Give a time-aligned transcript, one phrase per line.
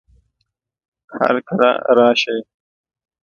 [1.19, 2.37] هرکله راشئ!